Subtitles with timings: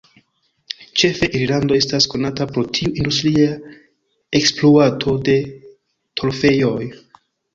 [1.01, 3.51] Ĉefe Irlando estas konata pro tiu industria
[4.39, 5.35] ekspluato de
[6.23, 6.83] torfejoj.